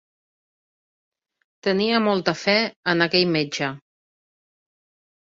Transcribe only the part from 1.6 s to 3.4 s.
Tenia molta fe en aquell